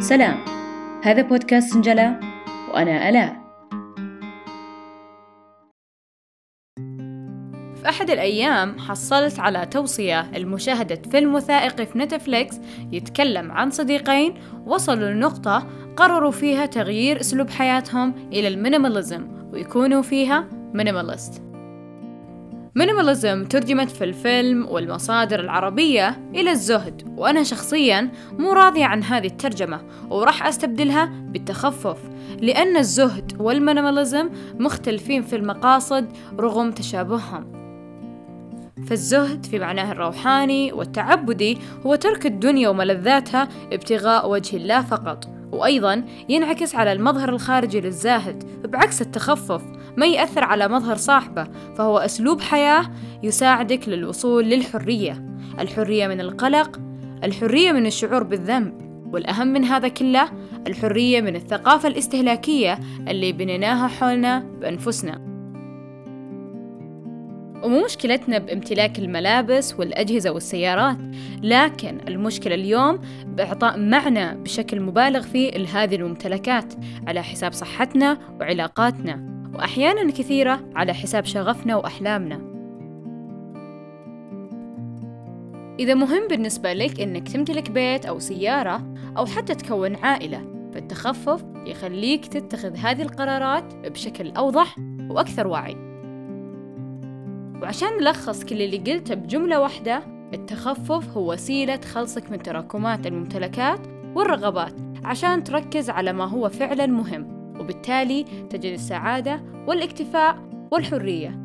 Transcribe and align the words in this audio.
سلام. 0.00 0.44
هذا 1.02 1.22
بودكاست 1.22 1.72
سنجلة 1.72 2.20
وأنا 2.72 3.08
ألاء 3.08 3.40
في 7.74 7.88
أحد 7.88 8.10
الأيام 8.10 8.78
حصلت 8.78 9.38
على 9.38 9.66
توصية 9.66 10.30
لمشاهدة 10.38 11.02
فيلم 11.10 11.34
وثائقي 11.34 11.86
في 11.86 11.98
Netflix 11.98 12.56
يتكلم 12.92 13.52
عن 13.52 13.70
صديقين 13.70 14.34
وصلوا 14.66 15.10
لنقطة 15.10 15.66
قرروا 15.96 16.30
فيها 16.30 16.66
تغيير 16.66 17.20
أسلوب 17.20 17.50
حياتهم 17.50 18.14
إلى 18.32 18.48
ال 18.48 18.55
minimalism 18.55 19.28
ويكونوا 19.52 20.02
فيها 20.02 20.48
minimalist. 20.74 21.49
minimalism 22.74 23.44
ترجمت 23.44 23.90
في 23.90 24.04
الفيلم 24.04 24.66
والمصادر 24.68 25.40
العربية 25.40 26.20
إلى 26.34 26.50
الزهد 26.50 27.14
وأنا 27.16 27.42
شخصيا 27.42 28.10
مو 28.38 28.52
راضية 28.52 28.84
عن 28.84 29.02
هذه 29.02 29.26
الترجمة 29.26 29.80
وراح 30.10 30.46
أستبدلها 30.46 31.04
بالتخفف 31.04 31.98
لأن 32.40 32.76
الزهد 32.76 33.32
والمينيماليزم 33.40 34.30
مختلفين 34.58 35.22
في 35.22 35.36
المقاصد 35.36 36.08
رغم 36.40 36.70
تشابههم. 36.70 37.60
فالزهد 38.86 39.46
في 39.46 39.58
معناه 39.58 39.92
الروحاني 39.92 40.72
والتعبدي 40.72 41.58
هو 41.86 41.94
ترك 41.94 42.26
الدنيا 42.26 42.68
وملذاتها 42.68 43.48
ابتغاء 43.72 44.30
وجه 44.30 44.56
الله 44.56 44.82
فقط 44.82 45.28
وأيضا 45.52 46.04
ينعكس 46.28 46.74
على 46.74 46.92
المظهر 46.92 47.28
الخارجي 47.28 47.80
للزاهد 47.80 48.44
بعكس 48.64 49.02
التخفف 49.02 49.62
ما 50.00 50.06
يأثر 50.06 50.44
على 50.44 50.68
مظهر 50.68 50.96
صاحبه 50.96 51.48
فهو 51.76 51.98
أسلوب 51.98 52.40
حياة 52.40 52.90
يساعدك 53.22 53.88
للوصول 53.88 54.44
للحرية. 54.44 55.24
الحرية 55.58 56.06
من 56.06 56.20
القلق 56.20 56.80
الحرية 57.24 57.72
من 57.72 57.86
الشعور 57.86 58.22
بالذنب 58.22 58.90
والأهم 59.12 59.48
من 59.48 59.64
هذا 59.64 59.88
كله 59.88 60.28
الحرية 60.66 61.20
من 61.20 61.36
الثقافة 61.36 61.88
الاستهلاكية 61.88 62.78
اللي 63.08 63.32
بنيناها 63.32 63.88
حولنا 63.88 64.38
بأنفسنا. 64.60 65.30
ومو 67.64 67.84
مشكلتنا 67.84 68.38
بامتلاك 68.38 68.98
الملابس 68.98 69.74
والأجهزة 69.78 70.30
والسيارات 70.30 70.98
لكن 71.42 71.98
المشكلة 72.08 72.54
اليوم 72.54 72.98
بإعطاء 73.24 73.78
معنى 73.78 74.34
بشكل 74.42 74.80
مبالغ 74.80 75.22
فيه 75.22 75.50
لهذه 75.50 75.94
الممتلكات 75.94 76.74
على 77.06 77.22
حساب 77.22 77.52
صحتنا 77.52 78.18
وعلاقاتنا. 78.40 79.39
وأحيانا 79.60 80.10
كثيرة 80.10 80.60
على 80.76 80.94
حساب 80.94 81.24
شغفنا 81.24 81.76
وأحلامنا. 81.76 82.40
إذا 85.78 85.94
مهم 85.94 86.28
بالنسبة 86.28 86.72
لك 86.72 87.00
إنك 87.00 87.28
تمتلك 87.28 87.70
بيت 87.70 88.06
أو 88.06 88.18
سيارة 88.18 88.94
أو 89.18 89.26
حتى 89.26 89.54
تكون 89.54 89.96
عائلة 89.96 90.70
فالتخفف 90.74 91.44
يخليك 91.66 92.26
تتخذ 92.26 92.76
هذه 92.76 93.02
القرارات 93.02 93.74
بشكل 93.74 94.30
أوضح 94.30 94.76
وأكثر 95.10 95.46
وعي. 95.46 95.76
وعشان 97.62 97.88
نلخص 98.00 98.44
كل 98.44 98.62
اللي 98.62 98.92
قلته 98.92 99.14
بجملة 99.14 99.60
واحدة 99.60 100.02
التخفف 100.34 101.16
هو 101.16 101.32
وسيلة 101.32 101.80
خلصك 101.80 102.30
من 102.30 102.38
تراكمات 102.38 103.06
الممتلكات 103.06 103.80
والرغبات 104.14 104.74
عشان 105.04 105.44
تركز 105.44 105.90
على 105.90 106.12
ما 106.12 106.24
هو 106.24 106.48
فعلا 106.48 106.86
مهم. 106.86 107.39
وبالتالي 107.60 108.24
تجد 108.50 108.72
السعادة 108.72 109.42
والاكتفاء 109.66 110.38
والحرية. 110.70 111.40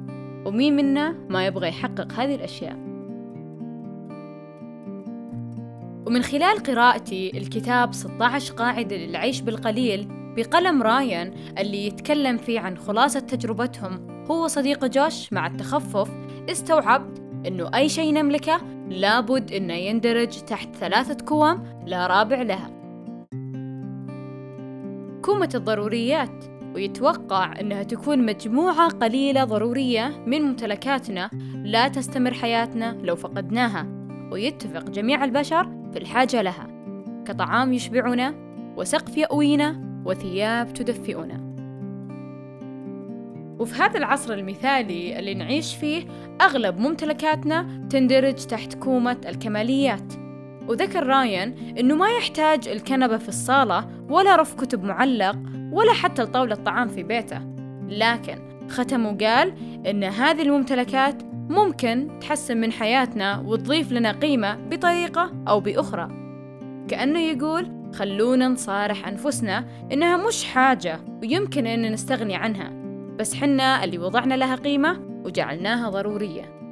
ومين 0.46 0.76
منا 0.76 1.16
ما 1.30 1.46
يبغى 1.46 1.68
يحقق 1.68 2.12
هذه 2.14 2.36
الأشياء؟ 2.36 2.76
ومن 6.08 6.22
خلال 6.22 6.64
قراءتي 6.64 7.38
الكتاب 7.38 7.94
16 7.94 8.54
قاعدة 8.54 8.96
للعيش 8.96 9.42
بالقليل 9.42 10.08
بقلم 10.38 10.84
رايان 10.84 11.34
اللي 11.58 11.88
يتكلم 11.88 12.38
فيه 12.38 12.60
عن 12.60 12.78
خلاصة 12.78 13.20
تجربتهم. 13.20 14.26
هو 14.32 14.48
صديق 14.48 14.86
جوش 14.86 15.34
مع 15.34 15.48
التخفف 15.48 16.10
استوعبت 16.50 17.22
إنه 17.48 17.72
أي 17.76 17.90
شيء 17.90 18.14
نملكه 18.14 18.62
لابد 18.90 19.52
إنه 19.52 19.74
يندرج 19.74 20.42
تحت 20.42 20.76
ثلاثة 20.76 21.26
كوم 21.26 21.64
لا 21.86 22.08
رابع 22.08 22.42
لها. 22.42 22.75
كومة 25.26 25.50
الضروريات 25.56 26.46
ويتوقع 26.76 27.60
أنها 27.60 27.84
تكون 27.84 28.26
مجموعة 28.26 28.90
قليلة 28.90 29.44
ضرورية 29.44 30.24
من 30.28 30.42
ممتلكاتنا 30.42 31.30
لا 31.64 31.88
تستمر 31.88 32.34
حياتنا 32.34 32.98
لو 33.04 33.16
فقدناها 33.16 33.88
ويتفق 34.32 34.90
جميع 34.90 35.24
البشر 35.24 35.64
في 35.92 36.00
الحاجة 36.00 36.42
لها 36.42 36.68
كطعام 37.28 37.74
يشبعنا 37.74 38.34
وسقف 38.78 39.18
يأوينا 39.18 40.02
وثياب 40.06 40.74
تدفئنا. 40.74 41.56
وفي 43.60 43.76
هذا 43.76 43.98
العصر 43.98 44.34
المثالي 44.34 45.20
اللي 45.20 45.34
نعيش 45.34 45.76
فيه 45.76 46.06
أغلب 46.42 46.80
ممتلكاتنا 46.80 47.88
تندرج 47.90 48.46
تحت 48.46 48.74
كومة 48.74 49.18
الكماليات. 49.28 50.25
وذكر 50.68 51.08
رايان 51.08 51.54
إنه 51.80 51.96
ما 51.96 52.10
يحتاج 52.10 52.68
الكنبة 52.68 53.18
في 53.18 53.30
الصالة 53.30 53.88
ولا 54.10 54.36
رف 54.36 54.54
كتب 54.54 54.84
معلق 54.84 55.36
ولا 55.72 55.94
حتى 55.94 56.22
لطاولة 56.22 56.56
طعام 56.56 56.88
في 56.88 57.04
بيته. 57.04 57.40
لكن 57.90 58.40
ختم 58.70 59.06
وقال 59.06 59.54
إن 59.88 60.04
هذه 60.04 60.42
الممتلكات 60.42 61.24
ممكن 61.34 62.20
تحسن 62.22 62.58
من 62.58 62.72
حياتنا 62.72 63.40
وتضيف 63.40 63.92
لنا 63.92 64.12
قيمة 64.12 64.56
بطريقة 64.56 65.32
أو 65.48 65.60
بأخرى. 65.60 66.08
كأنه 66.88 67.20
يقول 67.20 67.92
خلونا 67.94 68.48
نصارح 68.48 69.08
أنفسنا 69.08 69.66
إنها 69.92 70.18
مش 70.18 70.46
حاجة 70.46 71.00
ويمكن 71.22 71.68
إن 71.68 71.92
نستغني 71.92 72.36
عنها 72.36 72.72
بس 73.20 73.36
حنا 73.36 73.84
اللي 73.84 73.98
وضعنا 73.98 74.34
لها 74.34 74.56
قيمة 74.56 75.00
وجعلناها 75.26 75.90
ضرورية. 75.90 76.65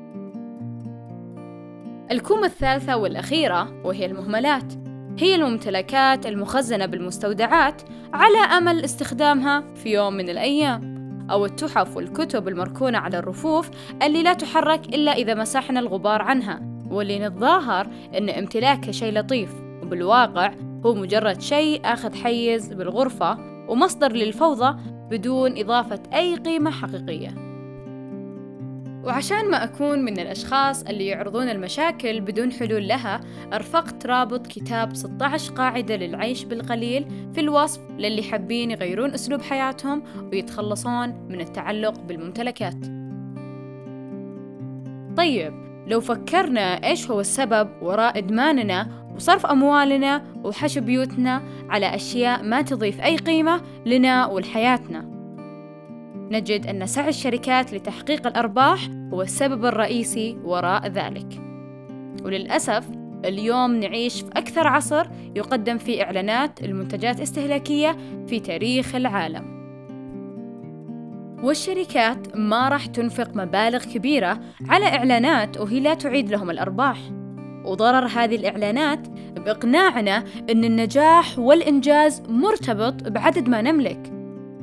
الكومة 2.11 2.45
الثالثة 2.45 2.97
والأخيرة 2.97 3.81
وهي 3.85 4.05
المهملات. 4.05 4.73
هي 5.19 5.35
الممتلكات 5.35 6.25
المخزنة 6.25 6.85
بالمستودعات 6.85 7.81
على 8.13 8.37
أمل 8.37 8.83
استخدامها 8.83 9.63
في 9.75 9.93
يوم 9.93 10.13
من 10.13 10.29
الأيام 10.29 10.93
أو 11.31 11.45
التحف 11.45 11.97
والكتب 11.97 12.47
المركونة 12.47 12.97
على 12.97 13.19
الرفوف 13.19 13.69
اللي 14.03 14.23
لا 14.23 14.33
تحرك 14.33 14.85
إلا 14.85 15.11
إذا 15.11 15.33
مسحنا 15.33 15.79
الغبار 15.79 16.21
عنها. 16.21 16.61
واللي 16.89 17.19
نتظاهر 17.19 17.87
أن 18.17 18.29
امتلاكها 18.29 18.91
شيء 18.91 19.13
لطيف 19.13 19.53
وبالواقع 19.81 20.53
هو 20.85 20.93
مجرد 20.93 21.41
شيء 21.41 21.81
أخذ 21.85 22.15
حيز 22.15 22.73
بالغرفة 22.73 23.37
ومصدر 23.67 24.11
للفوضى 24.11 24.77
بدون 25.09 25.57
إضافة 25.57 25.99
أي 26.13 26.35
قيمة 26.35 26.71
حقيقية. 26.71 27.42
وعشان 29.03 29.51
ما 29.51 29.63
أكون 29.63 29.99
من 30.05 30.19
الأشخاص 30.19 30.83
اللي 30.83 31.07
يعرضون 31.07 31.49
المشاكل 31.49 32.21
بدون 32.21 32.51
حلول 32.51 32.87
لها 32.87 33.21
أرفقت 33.53 34.05
رابط 34.05 34.47
كتاب 34.47 34.95
16 34.95 35.53
قاعدة 35.53 35.95
للعيش 35.95 36.43
بالقليل 36.43 37.05
في 37.33 37.39
الوصف 37.39 37.81
للي 37.97 38.23
حابين 38.23 38.71
يغيرون 38.71 39.13
أسلوب 39.13 39.41
حياتهم 39.41 40.03
ويتخلصون 40.31 41.09
من 41.29 41.41
التعلق 41.41 41.99
بالممتلكات. 41.99 42.85
طيب 45.17 45.53
لو 45.87 46.01
فكرنا 46.01 46.87
إيش 46.87 47.11
هو 47.11 47.19
السبب 47.19 47.69
وراء 47.81 48.17
إدماننا 48.17 48.87
وصرف 49.15 49.45
أموالنا 49.45 50.23
وحشو 50.43 50.81
بيوتنا 50.81 51.41
على 51.69 51.95
أشياء 51.95 52.43
ما 52.43 52.61
تضيف 52.61 53.01
أي 53.01 53.17
قيمة 53.17 53.61
لنا 53.85 54.25
ولحياتنا. 54.25 55.12
نجد 56.33 56.67
أن 56.67 56.85
سعي 56.85 57.09
الشركات 57.09 57.73
لتحقيق 57.73 58.27
الأرباح 58.27 58.89
هو 59.13 59.21
السبب 59.21 59.65
الرئيسي 59.65 60.37
وراء 60.43 60.87
ذلك. 60.87 61.41
وللأسف 62.25 62.85
اليوم 63.25 63.75
نعيش 63.75 64.21
في 64.21 64.29
أكثر 64.35 64.67
عصر 64.67 65.07
يقدم 65.35 65.77
فيه 65.77 66.03
إعلانات 66.03 66.63
المنتجات 66.63 67.17
الاستهلاكية 67.17 67.97
في 68.27 68.39
تاريخ 68.39 68.95
العالم. 68.95 69.53
والشركات 71.43 72.37
ما 72.37 72.69
راح 72.69 72.85
تنفق 72.85 73.35
مبالغ 73.35 73.83
كبيرة 73.83 74.39
على 74.69 74.85
إعلانات 74.85 75.57
وهي 75.57 75.79
لا 75.79 75.93
تعيد 75.93 76.29
لهم 76.29 76.49
الأرباح. 76.49 76.97
وضرر 77.65 78.05
هذه 78.05 78.35
الإعلانات 78.35 79.07
بإقناعنا 79.35 80.23
أن 80.49 80.63
النجاح 80.63 81.39
والإنجاز 81.39 82.21
مرتبط 82.29 83.07
بعدد 83.07 83.49
ما 83.49 83.61
نملك. 83.61 84.12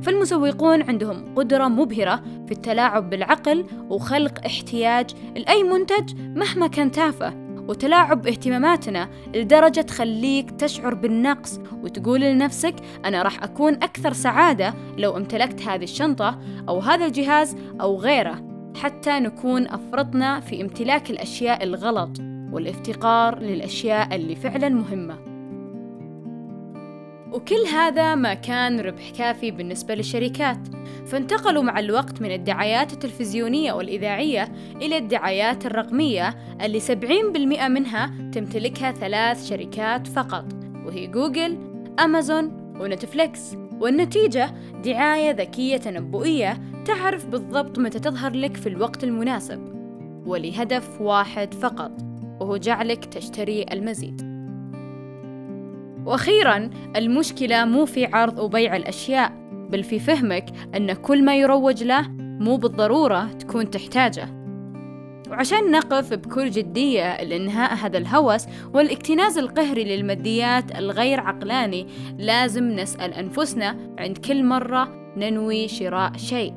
فالمسوقون 0.03 0.83
عندهم 0.83 1.35
قدرة 1.37 1.69
مبهرة 1.69 2.23
في 2.47 2.53
التلاعب 2.53 3.11
بالعقل 3.11 3.67
وخلق 3.89 4.45
احتياج 4.47 5.11
لأي 5.37 5.63
منتج 5.63 6.15
مهما 6.21 6.67
كان 6.67 6.91
تافه 6.91 7.51
وتلاعب 7.69 8.23
باهتماماتنا 8.23 9.09
لدرجة 9.35 9.81
تخليك 9.81 10.51
تشعر 10.51 10.95
بالنقص 10.95 11.61
وتقول 11.83 12.21
لنفسك 12.21 12.75
أنا 13.05 13.23
راح 13.23 13.43
أكون 13.43 13.75
أكثر 13.75 14.13
سعادة 14.13 14.75
لو 14.99 15.17
امتلكت 15.17 15.63
هذه 15.63 15.85
الشنطة 15.85 16.39
أو 16.69 16.79
هذا 16.79 17.07
الجهاز 17.07 17.57
أو 17.81 17.97
غيره 17.97 18.51
حتى 18.77 19.21
نكون 19.21 19.67
أفرطنا 19.67 20.41
في 20.41 20.63
امتلاك 20.63 21.11
الأشياء 21.11 21.65
الغلط 21.65 22.11
والإفتقار 22.53 23.39
للأشياء 23.39 24.15
اللي 24.15 24.37
فعلا 24.37 24.69
مهمة. 24.69 25.30
وكل 27.33 27.67
هذا 27.73 28.15
ما 28.15 28.35
كان 28.35 28.81
ربح 28.81 29.11
كافي 29.11 29.51
بالنسبة 29.51 29.95
للشركات. 29.95 30.59
فانتقلوا 31.07 31.63
مع 31.63 31.79
الوقت 31.79 32.23
من 32.23 32.31
الدعايات 32.33 32.93
التلفزيونية 32.93 33.73
والإذاعية 33.73 34.49
إلى 34.77 34.99
الدعايات 34.99 35.67
الرقمية 35.67 36.35
اللي 36.63 36.81
70% 36.81 37.69
منها 37.69 38.31
تمتلكها 38.33 38.93
ثلاث 38.93 39.49
شركات 39.49 40.07
فقط 40.07 40.45
وهي 40.87 41.07
جوجل، 41.07 41.59
أمازون 42.01 42.75
ونتفليكس. 42.81 43.57
والنتيجة 43.81 44.51
دعاية 44.85 45.31
ذكية 45.31 45.77
تنبؤية 45.77 46.61
تعرف 46.85 47.27
بالضبط 47.27 47.79
متى 47.79 47.99
تظهر 47.99 48.33
لك 48.33 48.57
في 48.57 48.69
الوقت 48.69 49.05
المناسب 49.05 49.75
ولهدف 50.27 51.01
واحد 51.01 51.55
فقط 51.55 51.93
وهو 52.41 52.57
جعلك 52.57 53.05
تشتري 53.05 53.67
المزيد. 53.73 54.30
وأخيرا 56.07 56.71
المشكلة 56.97 57.65
مو 57.65 57.85
في 57.85 58.07
عرض 58.07 58.39
وبيع 58.39 58.77
الأشياء 58.77 59.33
بل 59.71 59.83
في 59.83 59.99
فهمك 59.99 60.45
أن 60.77 60.93
كل 60.93 61.25
ما 61.25 61.37
يروج 61.37 61.85
له 61.85 62.09
مو 62.19 62.57
بالضرورة 62.57 63.33
تكون 63.33 63.71
تحتاجه. 63.71 64.29
وعشان 65.31 65.71
نقف 65.71 66.15
بكل 66.15 66.51
جدية 66.51 67.23
لإنهاء 67.23 67.75
هذا 67.75 67.99
الهوس 67.99 68.47
والاكتناز 68.75 69.39
القهري 69.39 69.85
للماديات 69.85 70.79
الغير 70.79 71.21
عقلاني 71.21 71.87
لازم 72.19 72.65
نسأل 72.69 73.15
أنفسنا 73.15 73.77
عند 73.99 74.19
كل 74.19 74.45
مرة 74.45 74.89
ننوي 75.17 75.69
شراء 75.69 76.13
شيء. 76.17 76.55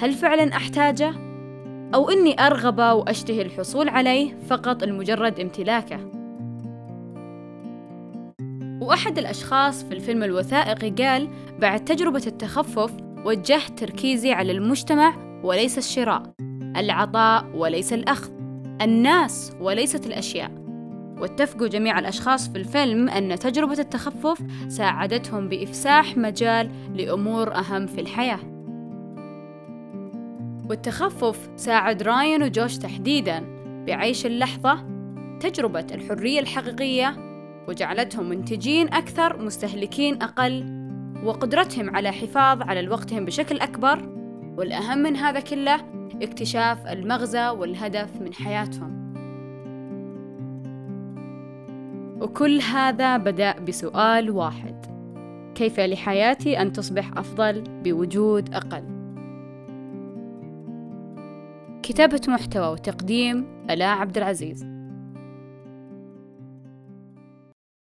هل 0.00 0.12
فعلا 0.12 0.56
أحتاجه؟ 0.56 1.14
أو 1.94 2.10
إني 2.10 2.46
أرغب 2.46 2.78
وأشتهي 2.78 3.42
الحصول 3.42 3.88
عليه 3.88 4.34
فقط 4.48 4.84
لمجرد 4.84 5.40
امتلاكه. 5.40 6.21
وأحد 8.82 9.18
الأشخاص 9.18 9.84
في 9.84 9.94
الفيلم 9.94 10.22
الوثائقي 10.22 10.90
قال 10.90 11.28
بعد 11.58 11.84
تجربة 11.84 12.22
التخفف 12.26 12.92
وجهت 13.24 13.78
تركيزي 13.78 14.32
على 14.32 14.52
المجتمع 14.52 15.14
وليس 15.44 15.78
الشراء 15.78 16.22
العطاء 16.76 17.46
وليس 17.54 17.92
الأخذ 17.92 18.30
الناس 18.82 19.52
وليست 19.60 20.06
الأشياء. 20.06 20.50
واتفقوا 21.20 21.68
جميع 21.68 21.98
الأشخاص 21.98 22.48
في 22.48 22.58
الفيلم 22.58 23.08
أن 23.08 23.38
تجربة 23.38 23.78
التخفف 23.78 24.38
ساعدتهم 24.68 25.48
بإفساح 25.48 26.16
مجال 26.16 26.70
لأمور 26.94 27.54
أهم 27.54 27.86
في 27.86 28.00
الحياة. 28.00 28.38
والتخفف 30.70 31.50
ساعد 31.56 32.02
راين 32.02 32.42
وجوش 32.42 32.78
تحديداً 32.78 33.44
بعيش 33.86 34.26
اللحظة 34.26 34.86
تجربة 35.40 35.86
الحرية 35.94 36.40
الحقيقية 36.40 37.31
وجعلتهم 37.68 38.28
منتجين 38.28 38.94
أكثر 38.94 39.42
مستهلكين 39.42 40.22
أقل 40.22 40.82
وقدرتهم 41.24 41.96
على 41.96 42.12
حفاظ 42.12 42.62
على 42.62 42.88
وقتهم 42.88 43.24
بشكل 43.24 43.60
أكبر. 43.60 44.08
والأهم 44.56 44.98
من 44.98 45.16
هذا 45.16 45.40
كله 45.40 45.80
اكتشاف 46.22 46.86
المغزى 46.86 47.48
والهدف 47.48 48.20
من 48.20 48.34
حياتهم. 48.34 49.02
وكل 52.20 52.60
هذا 52.60 53.16
بدأ 53.16 53.58
بسؤال 53.60 54.30
واحد. 54.30 54.86
كيف 55.54 55.80
لحياتي 55.80 56.62
أن 56.62 56.72
تصبح 56.72 57.10
أفضل 57.16 57.64
بوجود 57.84 58.54
أقل؟ 58.54 58.84
كتابة 61.82 62.20
محتوى 62.28 62.66
وتقديم 62.66 63.46
ألاء 63.70 63.98
عبد 63.98 64.16
العزيز. 64.16 64.71